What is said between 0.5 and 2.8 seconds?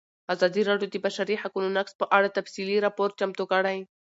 راډیو د د بشري حقونو نقض په اړه تفصیلي